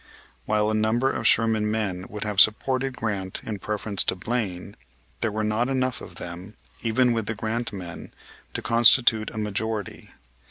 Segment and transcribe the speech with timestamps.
[0.45, 4.75] While a number of Sherman men would have supported Grant in preference to Blaine,
[5.19, 8.11] there were not enough of them, even with the Grant men,
[8.55, 10.09] to constitute a majority.